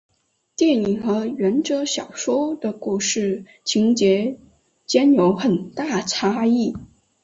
[0.55, 4.39] 电影和原着小说的故事情节
[4.87, 6.73] 间有很大差异。